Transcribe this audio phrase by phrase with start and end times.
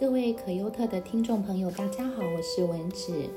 [0.00, 3.28] 各位可优特的听众朋友，大家好，我是文芷。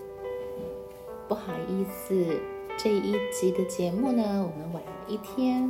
[1.28, 2.40] 不好意思，
[2.78, 5.68] 这一集的节目呢，我们晚了一天。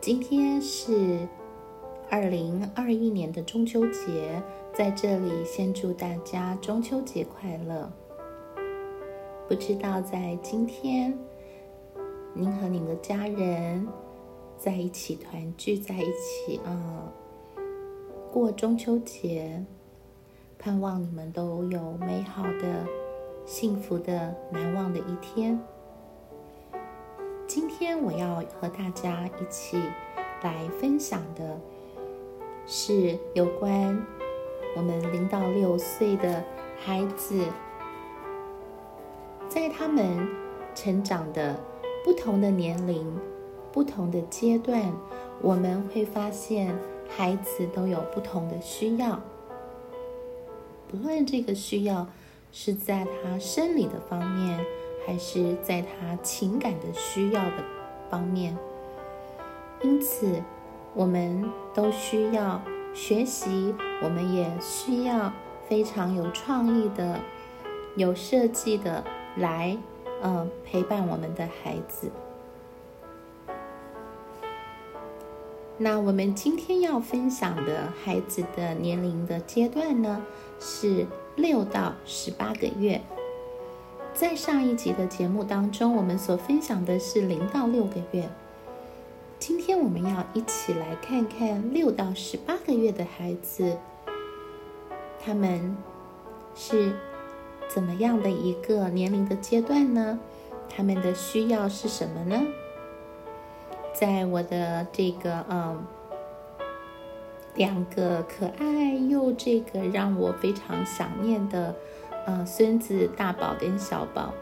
[0.00, 1.28] 今天是
[2.10, 4.42] 二零二一年的中秋节，
[4.74, 7.88] 在这里先祝大家中秋节快乐。
[9.48, 11.16] 不知道在今天，
[12.34, 13.86] 您和您的家人
[14.56, 17.08] 在一起团聚在一起，嗯。
[18.30, 19.64] 过中秋节，
[20.58, 22.86] 盼望你们都有美好的、
[23.46, 25.58] 幸福的、难忘的一天。
[27.46, 29.78] 今天我要和大家一起
[30.42, 31.58] 来分享的
[32.66, 33.98] 是有关
[34.76, 36.44] 我们零到六岁的
[36.76, 37.46] 孩子，
[39.48, 40.28] 在他们
[40.74, 41.58] 成长的
[42.04, 43.10] 不同的年龄、
[43.72, 44.92] 不同的阶段，
[45.40, 46.76] 我们会发现。
[47.08, 49.18] 孩子都有不同的需要，
[50.86, 52.06] 不论这个需要
[52.52, 54.64] 是在他生理的方面，
[55.06, 57.64] 还是在他情感的需要的
[58.08, 58.56] 方面。
[59.82, 60.42] 因此，
[60.94, 62.60] 我们都需要
[62.94, 65.32] 学习，我们也需要
[65.68, 67.18] 非常有创意的、
[67.96, 69.02] 有设计的
[69.36, 69.76] 来，
[70.22, 72.10] 嗯，陪伴我们的孩子。
[75.80, 80.20] 那我们今天要分享的孩子的年龄的阶段呢，
[80.58, 83.00] 是六到十八个月。
[84.12, 88.28] 在上一集的节目当中，我们所分享的是零到六个月。
[89.38, 93.78] 今天我们要一起来看看六到十八个月的孩子，
[95.24, 95.76] 他们
[96.56, 96.92] 是
[97.68, 100.18] 怎么样的一个年龄的阶段呢？
[100.68, 102.42] 他们的需要是什么呢？
[103.98, 105.84] 在我的这个嗯，
[107.56, 111.74] 两个可爱又这个让我非常想念的
[112.24, 114.32] 呃孙子大宝跟小宝，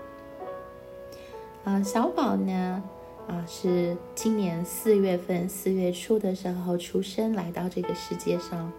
[1.64, 2.82] 啊小宝呢
[3.26, 8.70] 啊是今年四月份四月初的时候出生来到这个世界上，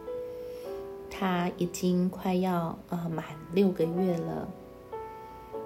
[1.10, 4.48] 他已经快要呃满六个月了。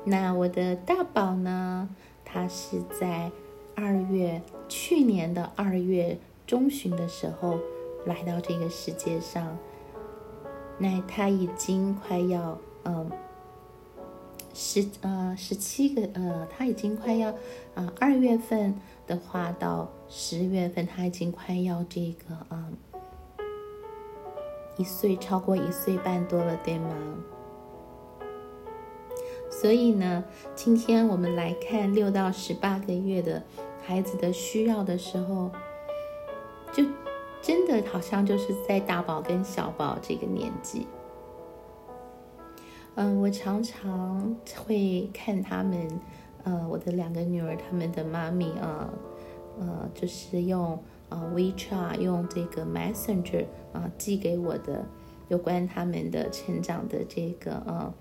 [0.05, 1.89] 那我的大宝呢，
[2.23, 3.29] 他是在。
[3.75, 7.59] 二月，去年的二月中旬的时候，
[8.05, 9.57] 来到这个世界上。
[10.77, 13.09] 那他已经快要，嗯，
[14.53, 17.29] 十呃十七个呃，他已经快要
[17.75, 18.73] 啊，二月份
[19.05, 22.67] 的话到十月份，他已经快要这个啊
[24.77, 26.89] 一岁，超过一岁半多了，对吗？
[29.51, 30.23] 所以呢，
[30.55, 33.43] 今天我们来看六到十八个月的。
[33.83, 35.49] 孩子的需要的时候，
[36.71, 36.85] 就
[37.41, 40.85] 真的好像就是在大宝跟小宝这个年纪。
[42.93, 45.99] 嗯，我常常会看他们，
[46.43, 48.87] 呃，我的两个女儿，他们的妈咪啊，
[49.59, 50.79] 呃，就是用
[51.09, 54.85] 呃 WeChat 用这个 Messenger 啊寄给我的
[55.27, 57.91] 有关他们的成长的这个呃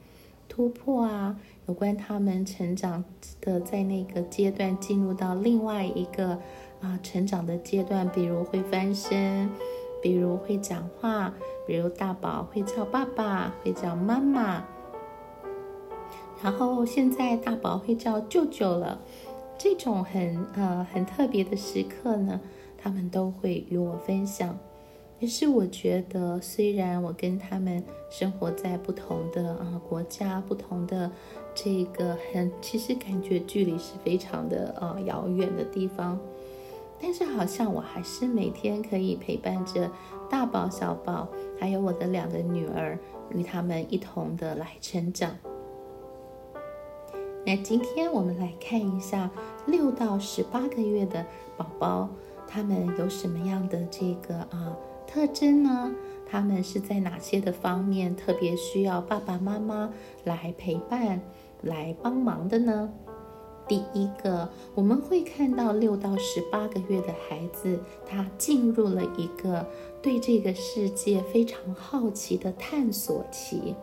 [0.50, 1.40] 突破啊。
[1.66, 3.04] 有关他们成长
[3.40, 6.36] 的，在那个阶段进入到另外一个
[6.80, 9.48] 啊成长的阶段，比如会翻身，
[10.02, 11.32] 比如会讲话，
[11.64, 14.64] 比如大宝会叫爸爸，会叫妈妈，
[16.42, 19.00] 然后现在大宝会叫舅舅了。
[19.56, 22.40] 这种很呃很特别的时刻呢，
[22.76, 24.58] 他们都会与我分享。
[25.20, 31.10] 也是我觉得，虽然我跟他们生活在不同的啊国家，不同的
[31.54, 36.18] 这个很，其实感觉距离是非常的呃遥远的地方，
[36.98, 39.90] 但是好像我还是每天可以陪伴着
[40.30, 41.28] 大宝、小宝，
[41.58, 42.98] 还有我的两个女儿，
[43.34, 45.36] 与他们一同的来成长。
[47.44, 49.30] 那今天我们来看一下
[49.66, 51.26] 六到十八个月的
[51.58, 52.08] 宝宝，
[52.48, 54.74] 他们有什么样的这个啊？
[55.12, 55.92] 特征呢？
[56.24, 59.92] 他们是在哪些的方面特别需要爸爸妈妈
[60.22, 61.20] 来陪伴、
[61.62, 62.88] 来帮忙的呢？
[63.66, 69.66] 第一个，我们会看到六到十八个月的孩子，他进入了一个
[70.00, 73.74] 对这个世界非常好奇的探索期。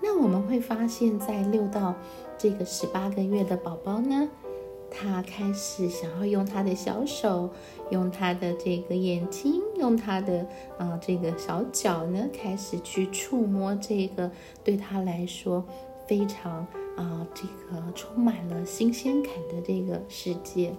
[0.00, 1.94] 那我们会发现，在六到
[2.38, 4.30] 这个十八个月的宝宝呢？
[4.90, 7.48] 他开始想要用他的小手，
[7.90, 10.46] 用他的这个眼睛，用他的
[10.78, 14.30] 啊这个小脚呢，开始去触摸这个
[14.64, 15.64] 对他来说
[16.06, 16.66] 非常
[16.96, 20.74] 啊这个充满了新鲜感的这个世界。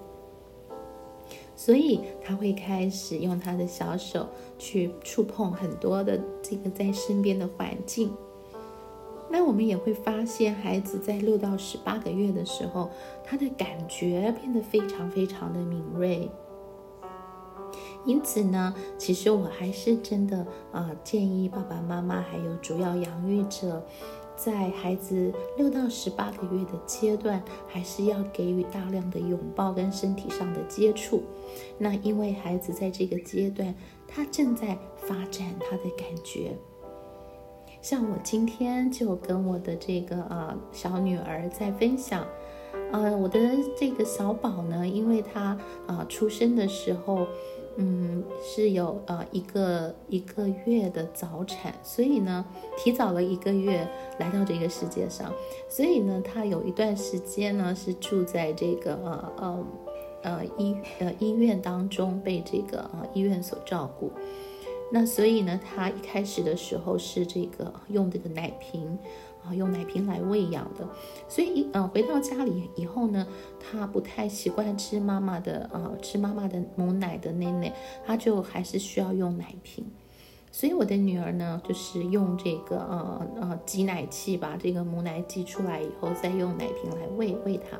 [1.55, 8.11] 所以他会开始用他的小手去触碰很多的这个在身边的环境。
[9.31, 12.91] 那我们也会发现，孩子在六到十八个月的时候，
[13.23, 16.29] 他的感觉变得非常非常的敏锐。
[18.03, 23.85] 因此呢，其实我还是真的啊，建议爸爸妈妈还有主要养育者，
[24.35, 31.21] 在孩子六到十八个月的阶段，还是要给予大量的拥抱跟身体上的接触。
[31.77, 33.73] 那因为孩子在这个阶段，
[34.07, 36.57] 他正在发展他的感觉。
[37.81, 42.23] 像我今天就跟我的这个呃小女儿在分享，
[42.91, 43.39] 呃，我的
[43.75, 45.57] 这个小宝呢，因为他
[45.87, 47.25] 啊出生的时候，
[47.77, 52.45] 嗯，是有呃一个一个月的早产，所以呢
[52.77, 53.87] 提早了一个月
[54.19, 55.33] 来到这个世界上，
[55.67, 59.65] 所以呢他有一段时间呢是住在这个呃呃
[60.21, 64.11] 呃医呃医院当中，被这个呃医院所照顾。
[64.91, 68.97] 那所以呢，他一开始的时候是这个用这个奶瓶
[69.43, 70.85] 啊，用奶瓶来喂养的。
[71.29, 73.25] 所以一呃，回到家里以后呢，
[73.57, 77.73] 他不太习惯吃妈妈的啊，吃妈妈的母奶的奶奶，
[78.05, 79.85] 他就还是需要用奶瓶。
[80.51, 87.79] 所以我的女儿呢，就是用这个呃呃挤奶器把这个母奶挤出来以后，再用奶瓶来喂喂她。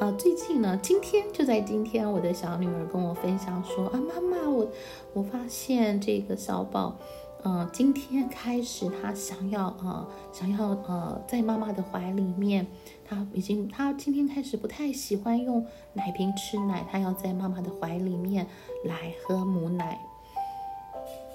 [0.00, 4.66] 呃，最近呢，今天就在今天，我的小女儿跟我分享说啊，妈妈，我
[5.12, 6.96] 我发现这个小宝，
[7.44, 12.66] 呃，今天开始他想要呃想要呃在妈妈的怀里面，
[13.08, 18.48] 他已经他今天开始不太喜欢用奶瓶吃奶，他要在妈妈的怀里面
[18.84, 20.00] 来喝母奶。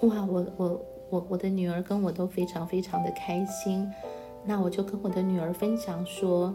[0.01, 3.89] 哇，我我我我的女儿跟我都非常非常的开心，
[4.43, 6.53] 那我就跟我的女儿分享说。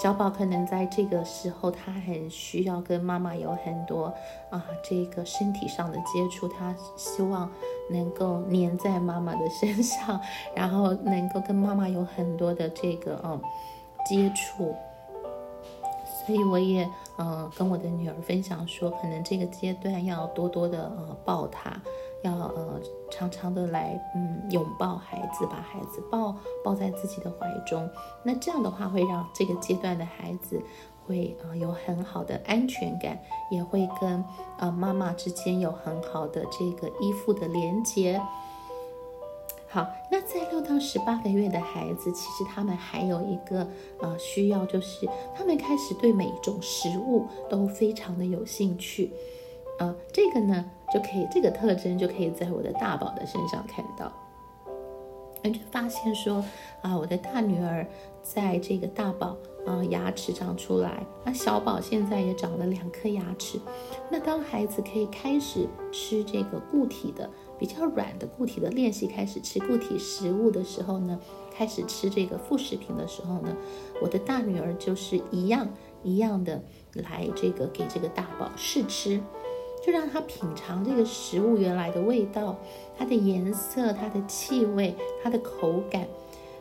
[0.00, 4.12] 小宝可能在这个时候，他很需要跟妈妈有很多
[4.50, 7.50] 啊，这个身体上的接触，他希望
[7.90, 10.20] 能够黏在妈妈的身上，
[10.54, 13.40] 然后能够跟妈妈有很多的这个嗯
[14.06, 14.74] 接触。
[16.26, 16.86] 所以我也
[17.18, 21.74] 嗯跟我的女儿分享说，可能这个阶段要多多的呃抱她。
[22.26, 22.80] 要呃
[23.10, 27.88] 常常的来嗯拥抱孩子，把孩子抱抱在自己的怀中。
[28.22, 30.60] 那这样的话会让这个阶段的孩子
[31.06, 33.18] 会啊有很好的安全感，
[33.50, 34.24] 也会跟
[34.58, 38.20] 呃妈妈之间有很好的这个依附的连接。
[39.68, 43.66] 好，那在六到十八个月的孩子，其实他们还有一个
[44.00, 49.12] 呃需要，就是他们开始对每一种食物都非常的有兴趣。
[49.78, 54.12] 啊，这个呢就可以，这个特征就可以在我的大宝的身上看到。
[55.42, 56.42] 那就发现说，
[56.82, 57.86] 啊，我的大女儿
[58.22, 63.60] 在这个大宝啊牙齿长出来，那小宝现在也长了两颗牙齿。
[64.10, 71.20] 那当孩子可以开始吃这个固体的、比较软的固体的练习，开始吃固体食物的时候呢，
[71.52, 73.54] 开始吃这个副食品的时候呢，
[74.02, 75.68] 我的大女儿就是一样
[76.02, 76.60] 一样的
[76.94, 79.20] 来这个给这个大宝试吃。
[79.86, 82.56] 就让他品尝这个食物原来的味道，
[82.98, 84.92] 它的颜色、它的气味、
[85.22, 86.04] 它的口感。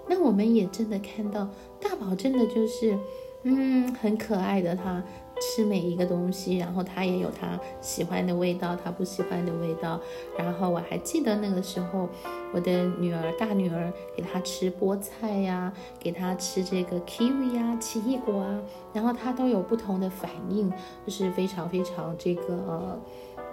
[0.08, 1.50] 那我们也真的看到
[1.82, 2.96] 大宝真的就是，
[3.42, 5.04] 嗯，很可爱的他。
[5.42, 10.00] 吃每一个东西，然后他也有他喜欢的味道，他不喜欢的味道。
[10.38, 12.08] 然后我还记得那个时候，
[12.54, 18.62] 我的女儿大女儿给他吃菠菜呀，给他吃这个 kiwi 啊，奇异果啊，
[18.94, 20.72] 然后他都有不同的反应，
[21.06, 23.00] 就是非常非常这个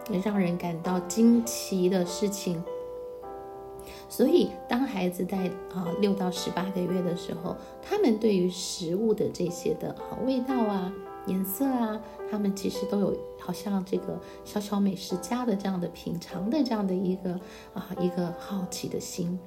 [0.08, 2.62] 呃，让人感到惊奇的事情。
[4.08, 10.92] 所以，当孩子在啊六到十八个月的时候，他们对于食物的这些的好味道啊。
[11.26, 12.00] 颜色啊，
[12.30, 17.32] 他们其实都有好像这个小小美食家的这样的品尝的这样的一个
[17.74, 19.38] 啊一个好奇的心。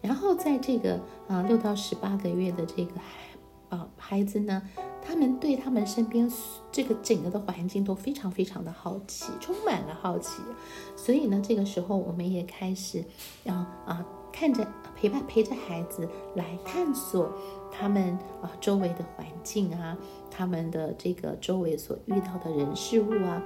[0.00, 4.62] 然后在这个啊六到十八个月的这个孩啊孩子呢，
[5.02, 6.30] 他们对他们身边
[6.70, 10.42] 这个整个的环境都非常非常的好奇，充满了好奇。
[10.94, 13.04] 所以呢，这个时候我们也开始
[13.44, 14.04] 要啊
[14.38, 17.32] 看着陪伴陪着孩子来探索。
[17.72, 19.96] 他们啊，周围的环境啊，
[20.30, 23.42] 他们的这个周围所遇到的人事物啊，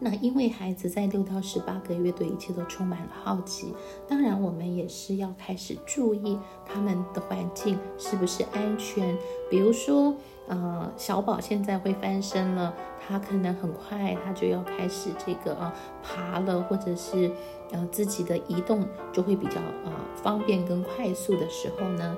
[0.00, 3.74] 那因为孩子在六到十八个月对一切都充满了好奇，
[4.06, 9.16] 当然我们也是要开始注意他们的环境是不是安全。
[9.50, 10.14] 比如说，
[10.46, 12.72] 呃，小宝现在会翻身了，
[13.06, 17.30] 他可能很快他就要开始这个啊爬了，或者是
[17.72, 22.16] 呃自己的移动就会比较呃方便跟快速的时候呢。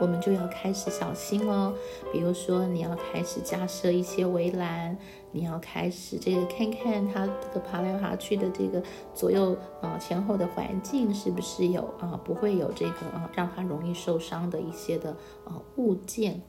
[0.00, 1.74] 我们就要开始小心哦。
[2.12, 4.96] 比如说，你要开始加设一些围栏，
[5.32, 8.82] 你要开始这个看看它这个爬来爬去的这个
[9.14, 15.10] 左右啊前后的环境是不是有啊不会有这个啊让它容易受伤的一些的
[15.44, 16.40] 啊物件。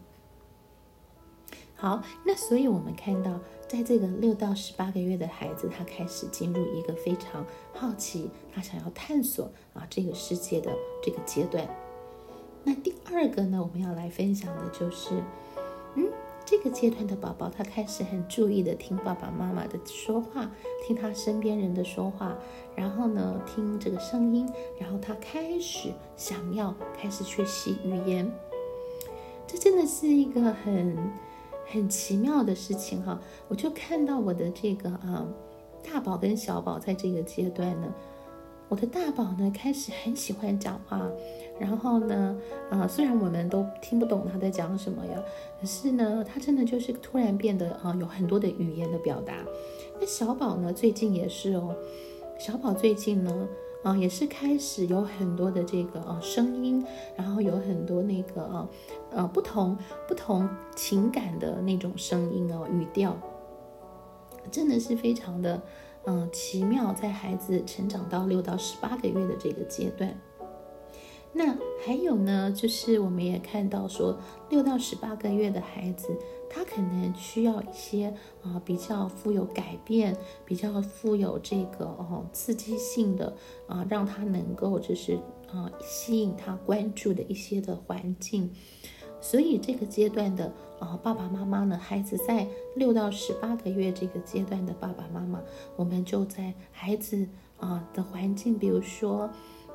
[1.75, 11.65] 好，那所以我们看到，在这个六到十八个月的孩子，他开始进入一个非常好奇，他想要探索啊这个世界的这个阶段。
[12.69, 15.09] 那第二个呢，我们要来分享的就是，
[15.95, 16.07] 嗯，
[16.45, 20.51] 这个阶段的宝宝，他开始很注意的听爸爸妈妈的说话，
[20.85, 22.37] 听他身边人的说话，
[22.75, 24.47] 然后呢，听这个声音，
[24.79, 28.31] 然后他开始想要开始学习语言。
[29.47, 30.95] 这真的是一个很。
[31.71, 35.23] 很奇妙的事情哈，我就看到我的这个啊
[35.83, 37.93] 大宝跟小宝在这个阶段呢，
[38.69, 41.07] 我的大宝呢开始很喜欢讲话，
[41.59, 42.35] 然后呢，
[42.69, 45.21] 啊虽然我们都听不懂他在讲什么呀，
[45.59, 49.33] 可是呢，他真的就是突然变得啊有很多的语言的表达。
[49.99, 51.75] 那小宝呢最近也是哦，
[52.39, 53.47] 小宝最近呢。
[53.81, 56.85] 啊，也是开始有很多的这个啊声音，
[57.15, 58.67] 然后有很多那个啊
[59.09, 63.15] 呃不同不同情感的那种声音哦语调，
[64.51, 65.61] 真的是非常的
[66.03, 70.13] 嗯奇妙，在孩子成长到六到十八个月的这个阶段。
[71.31, 71.55] 那
[71.85, 74.19] 还有呢，就是我们也看到说，
[74.49, 76.09] 六到十八个月的孩子，
[76.49, 83.31] 他可能需要一些啊比较富有改变、比较富有这个哦刺激性的
[83.67, 85.19] 啊，让他能够就是
[85.51, 88.51] 啊吸引他关注的一些的环境。
[89.21, 95.39] 所以这个阶段的啊爸爸妈妈呢，孩子在六到十八个月这个阶段的爸爸妈妈，
[95.75, 99.29] 我们就在孩子啊的环境，比如说。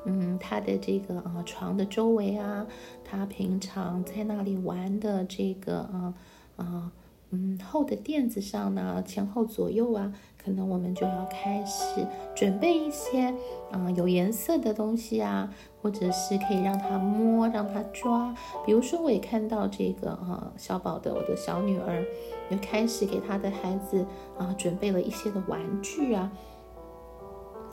[0.05, 2.65] 嗯，他的这个啊床的周围啊，
[3.03, 6.13] 他平常在那里玩的这个啊
[6.57, 6.91] 啊
[7.31, 13.33] 嗯厚的垫子上呢，前后左右啊，可能我们就要开始准备一些
[13.71, 18.33] 啊有颜色的东西啊，或者是可以让他摸，让他抓。
[18.63, 22.05] 比如说，我也看到这个啊小宝的我的小女儿，
[22.51, 24.05] 又开始给他的孩子
[24.37, 26.31] 啊准备了一些的玩具啊。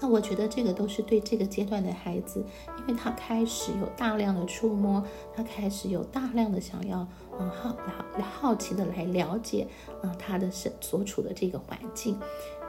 [0.02, 2.44] 那我觉得这个都是对这个阶段的孩子，
[2.80, 5.00] 因为他开始有大量的触摸，
[5.32, 7.06] 他开始有大量的想要，
[7.38, 9.64] 嗯，好好好奇的来了解，
[10.02, 12.18] 啊，他的所所处的这个环境。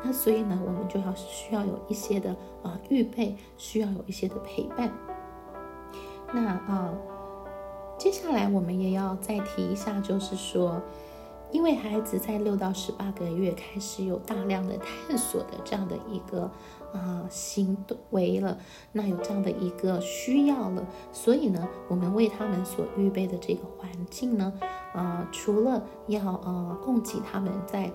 [0.03, 4.91] 那所以呢，我们就要需要有一些的啊预备，需要有一些的陪伴。
[6.31, 6.93] 那啊，
[7.97, 10.79] 接下来我们也要再提一下，就是说。
[11.53, 16.51] 因为孩子在六到十八个月开始有大量的探索的这样的一个
[16.91, 17.77] 啊行
[18.09, 18.57] 为了，
[18.91, 24.51] 那有这样的一个需要了，所以呢，我们为他们所预备的这个环境呢，
[24.93, 27.89] 啊，除了要呃供给他们在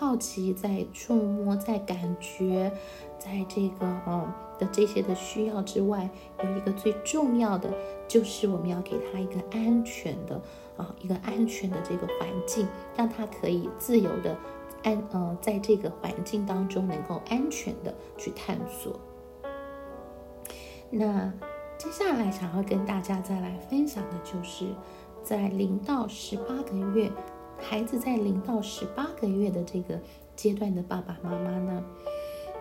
[0.00, 2.72] 好奇、在触摸、在感觉，
[3.18, 6.08] 在这个嗯的这些的需要之外，
[6.42, 7.70] 有一个最重要的，
[8.08, 10.40] 就是我们要给他一个安全的。
[10.78, 12.66] 啊，一个安全的这个环境，
[12.96, 14.34] 让他可以自由的
[14.82, 18.98] 安呃，在这个环境当中能够安全的去探索。
[20.88, 21.30] 那
[21.76, 24.68] 接下来想要跟大家再来分享的就是，
[25.22, 27.12] 在零到十八个月，
[27.60, 29.98] 孩子在零到十八个月的这个
[30.34, 31.84] 阶段的爸爸妈妈呢，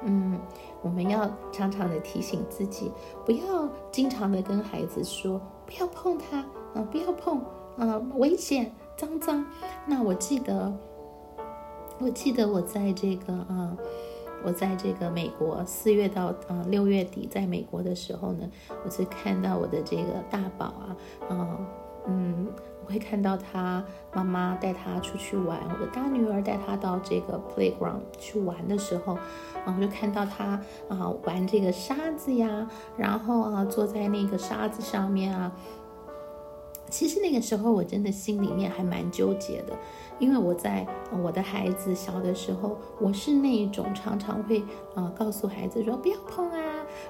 [0.03, 0.39] 嗯，
[0.81, 2.91] 我们要常常的提醒自己，
[3.25, 6.39] 不要经常的跟孩子说不要碰他
[6.73, 7.41] 啊，不要碰。
[7.81, 9.45] 嗯，危险，脏脏。
[9.87, 10.73] 那我记得，
[11.99, 13.77] 我记得我在这个啊，
[14.43, 18.49] 我在这个美国四月到啊六月底在美国的时候呢，
[18.83, 20.97] 我就看到我的这个大宝啊，
[21.29, 21.65] 嗯
[22.07, 22.47] 嗯，
[22.89, 29.13] 会看到他妈妈带他出去玩，我的大女儿带他到这个 playground 去玩的时候，
[29.65, 32.67] 啊，我就看到他啊玩这个沙子呀，
[32.98, 35.51] 然后啊坐在那个沙子上面啊。
[36.89, 39.77] 其实那个时候我真的心里面还蛮纠结的，
[40.17, 40.88] 因为我在
[41.22, 44.63] 我的孩子小的时候，我是那一种常常会
[44.96, 46.60] 啊告诉孩子说不要碰啊，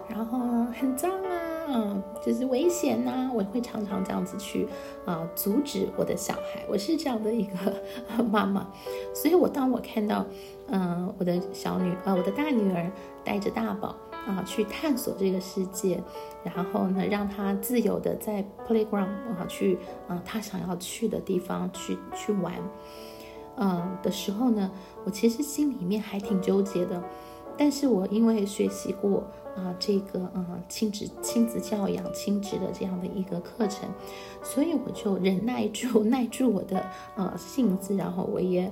[0.09, 1.38] 然后很脏啊，
[1.71, 4.67] 嗯就是危险呐，我会常常这样子去
[5.05, 8.67] 啊阻止我的小孩，我是这样的一个妈妈，
[9.13, 10.25] 所以我当我看到
[10.67, 12.91] 嗯我的小女呃我的大女儿
[13.23, 13.95] 带着大宝。
[14.27, 16.03] 啊，去探索这个世界，
[16.43, 22.53] 然后呢，让他自由的在 playground 啊去啊他想要去的地方去去玩，
[23.55, 24.69] 嗯的时候呢，
[25.05, 27.01] 我其实心里面还挺纠结的，
[27.57, 29.23] 但是我因为学习过
[29.55, 33.89] 啊这个呃亲子亲子教养亲子的这样的一个课程，
[34.43, 38.71] 所以我就忍耐住 耐住我的呃性子，然后我也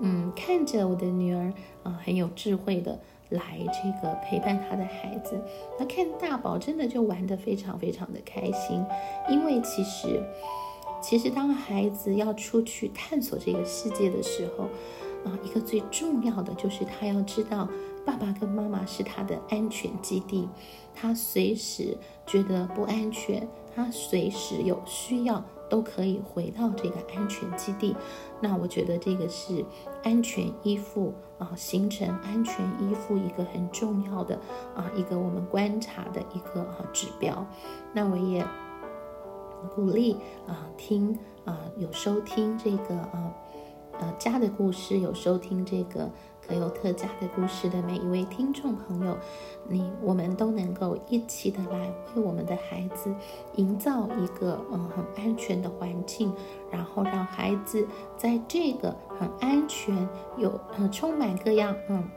[0.00, 2.98] 嗯看着我的女儿啊很有智慧的。
[3.30, 5.38] 来这个陪伴她的孩子，
[5.78, 8.82] 那看大宝真的就玩得非常非常的开心，
[9.28, 10.22] 因为其实，
[11.02, 14.64] 其实当孩子要出去探索这个世界的时候，
[15.30, 17.68] 啊，一个最重要的就是他要知道
[18.08, 20.48] 爸爸跟妈妈是他的安全基地，
[20.94, 23.46] 他随时觉得不安全，
[23.76, 25.44] 他随时有需要。
[25.70, 27.94] 都可以回到这个安全基地，
[28.40, 29.62] 那我觉得这个是
[30.02, 34.34] 安全依附啊，形成安全依附一个很重要的
[34.74, 37.46] 啊一个我们观察的一个啊指标。
[37.92, 38.42] 那我也
[39.74, 43.30] 鼓励啊听啊有收听这个啊
[44.00, 46.10] 呃家的故事，有收听这个。
[46.48, 49.18] 可有特价的故事的每一位听众朋友，
[49.68, 53.14] 你我们都能够一起的来为我们的孩子
[53.56, 56.32] 营造一个嗯很安全的环境，
[56.70, 57.86] 然后让孩子
[58.16, 62.08] 在这个很安全、有呃充满各样嗯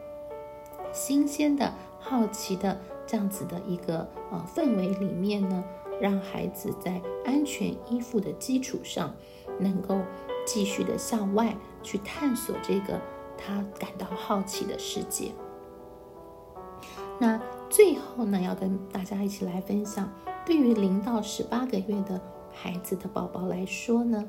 [0.93, 5.61] 新鲜的好奇的这样子的一个呃氛围里面呢，
[5.99, 9.13] 让孩子在安全依附的基础上，
[9.59, 9.99] 能够
[10.47, 12.97] 继续的向外去探索这个。
[13.43, 15.31] 他感到好奇的世界。
[17.19, 20.09] 那最后呢，要跟大家一起来分享，
[20.45, 22.19] 对于零到十八个月的
[22.51, 24.23] 孩子的宝宝来说呢，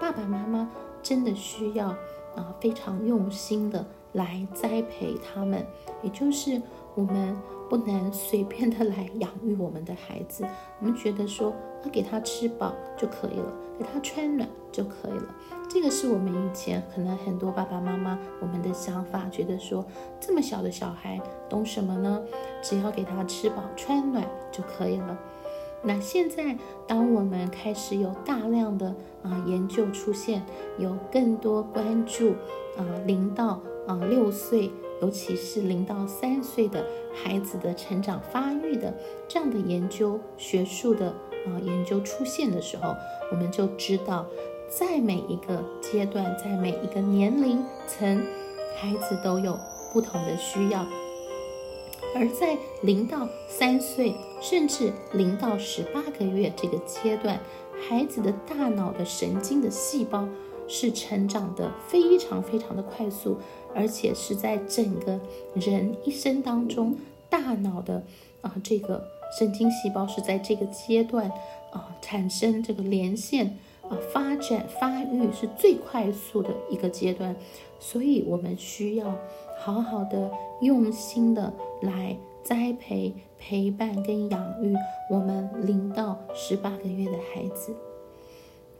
[0.00, 0.70] 爸爸妈妈
[1.02, 1.88] 真的需要
[2.36, 5.66] 啊非常用心的来栽培他们，
[6.02, 6.60] 也就是
[6.98, 7.36] 我们。
[7.68, 10.42] 不能随便的来养育我们的孩子。
[10.80, 15.34] 我们觉得说，啊，给他吃饱就可以了，给他穿暖就可以了。
[15.68, 19.84] 这个是我们以前可能很多爸爸妈妈我们的想法，觉得说，
[20.18, 22.22] 这么小的小孩懂什么呢？
[22.62, 25.18] 只要给他吃饱穿暖就可以了。
[25.82, 30.42] 那现在，当我们开始有大量的啊研究出现，
[30.78, 32.30] 有更多关注
[32.78, 34.70] 啊零到啊六岁。
[35.00, 38.92] 尤其是零到三岁的孩子的成长发育的
[39.28, 41.08] 这样的研究学术的
[41.46, 42.94] 啊研究出现的时候，
[43.30, 44.26] 我们就知道，
[44.68, 48.22] 在每一个阶段，在每一个年龄层，
[48.76, 49.58] 孩子都有
[49.92, 50.84] 不同的需要。
[52.14, 57.38] 而在零到三岁，甚至零到十八个月这个阶段，
[57.88, 60.26] 孩子的大脑的神经的细胞
[60.66, 63.38] 是成长的非常非常的快速。
[63.78, 65.20] 而且是在整个
[65.54, 66.96] 人一生当中，
[67.30, 68.02] 大脑的
[68.40, 69.06] 啊这个
[69.38, 71.30] 神经细胞是在这个阶段
[71.70, 73.56] 啊产生这个连线
[73.88, 77.36] 啊发展发育是最快速的一个阶段，
[77.78, 79.14] 所以我们需要
[79.60, 80.28] 好好的
[80.60, 84.74] 用心的来栽培、陪伴跟养育
[85.08, 87.76] 我们零到十八个月的孩子。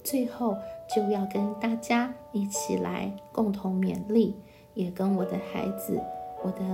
[0.03, 0.57] 最后
[0.93, 4.35] 就要跟大家一起来共同勉励。
[4.75, 6.01] 也跟我的孩子，
[6.43, 6.65] 我的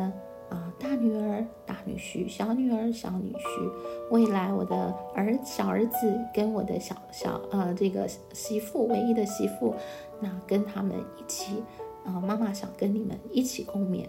[0.50, 3.72] 啊大女儿、大女婿、小女儿、小女婿，
[4.10, 9.74] 未来我的儿小儿子跟我的小小呃这个媳妇，唯一的媳妇，
[10.20, 11.62] 那跟他们一起
[12.04, 14.06] 啊，妈妈想跟你们一起共勉，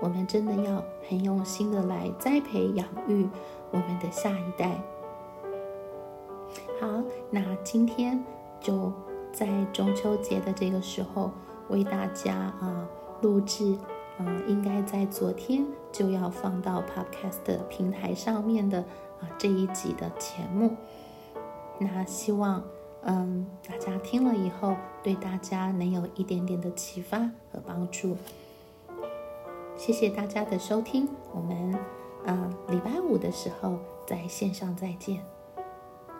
[0.00, 3.28] 我们真的要很用心的来栽培养育
[3.70, 4.80] 我们的下一代。
[6.80, 8.22] 好，那今天
[8.60, 8.92] 就
[9.32, 11.30] 在中秋节的这个时候，
[11.68, 12.88] 为大家啊。
[13.20, 13.76] 录制，
[14.18, 18.78] 嗯，应该在昨天就要放到 Podcast 平台上面的
[19.20, 20.76] 啊这一集的节目。
[21.78, 22.62] 那希望，
[23.02, 27.18] 嗯，大家听了以后，对大家能有一点点的启发
[27.52, 28.16] 和帮助。
[29.76, 31.78] 谢谢大家的收听，我们，
[32.26, 35.22] 嗯，礼拜五的时候在线上再见，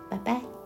[0.08, 0.57] 拜拜。